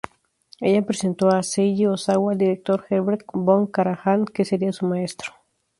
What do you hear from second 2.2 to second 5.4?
al director Herbert von Karajan, que sería su maestro.